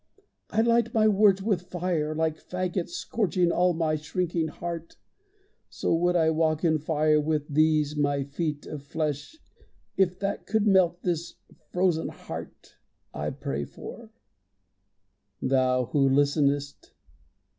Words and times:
I 0.49 0.61
light 0.61 0.95
my 0.95 1.07
words 1.07 1.43
with 1.43 1.69
fire, 1.69 2.15
Like 2.15 2.39
fagots 2.39 2.89
scorching 2.89 3.51
all 3.51 3.73
my 3.75 3.97
shrinking 3.97 4.47
heart. 4.47 4.95
So 5.69 5.93
would 5.93 6.15
I 6.15 6.31
walk 6.31 6.63
in 6.65 6.79
fire 6.79 7.21
with 7.21 7.47
these 7.47 7.95
my 7.95 8.23
feet 8.23 8.65
Of 8.65 8.81
flesh, 8.81 9.37
if 9.97 10.17
that 10.17 10.47
could 10.47 10.65
melt 10.65 11.03
this 11.03 11.35
frozen 11.71 12.09
heart 12.09 12.77
I 13.13 13.29
pray 13.29 13.63
for. 13.63 14.09
Thou 15.39 15.85
who 15.91 16.09
listenest! 16.09 16.93